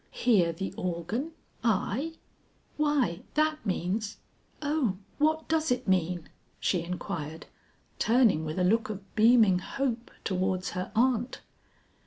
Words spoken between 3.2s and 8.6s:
that means O what does it mean?" she inquired, turning with